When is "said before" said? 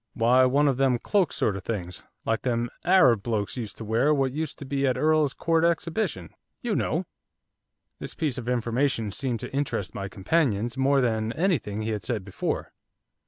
12.03-12.73